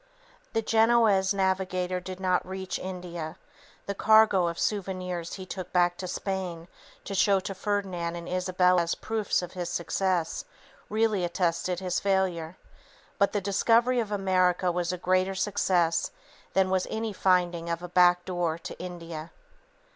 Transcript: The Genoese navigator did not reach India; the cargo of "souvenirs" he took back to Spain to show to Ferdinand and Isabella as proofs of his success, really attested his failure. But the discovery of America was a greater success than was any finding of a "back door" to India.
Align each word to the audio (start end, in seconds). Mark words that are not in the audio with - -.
The 0.53 0.63
Genoese 0.63 1.31
navigator 1.31 1.99
did 1.99 2.19
not 2.19 2.43
reach 2.43 2.79
India; 2.79 3.37
the 3.85 3.93
cargo 3.93 4.47
of 4.47 4.57
"souvenirs" 4.57 5.33
he 5.35 5.45
took 5.45 5.71
back 5.71 5.95
to 5.97 6.07
Spain 6.07 6.67
to 7.05 7.13
show 7.13 7.39
to 7.41 7.53
Ferdinand 7.53 8.15
and 8.15 8.27
Isabella 8.27 8.81
as 8.81 8.95
proofs 8.95 9.43
of 9.43 9.51
his 9.53 9.69
success, 9.69 10.43
really 10.89 11.23
attested 11.23 11.79
his 11.81 11.99
failure. 11.99 12.57
But 13.19 13.31
the 13.31 13.41
discovery 13.41 13.99
of 13.99 14.11
America 14.11 14.71
was 14.71 14.91
a 14.91 14.97
greater 14.97 15.35
success 15.35 16.09
than 16.53 16.71
was 16.71 16.87
any 16.89 17.13
finding 17.13 17.69
of 17.69 17.83
a 17.83 17.87
"back 17.87 18.25
door" 18.25 18.57
to 18.57 18.79
India. 18.79 19.29